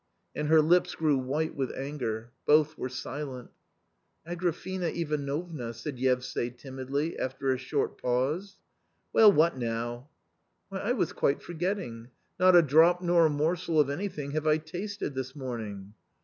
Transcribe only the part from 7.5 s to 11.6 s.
a short pause." Well, what now?"" Why, I was quite